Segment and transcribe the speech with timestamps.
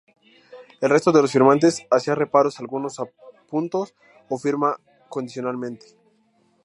[0.81, 2.99] El resto de los firmantes hacía reparos a algunos
[3.47, 3.93] puntos
[4.29, 5.95] o firmaba condicionalmente.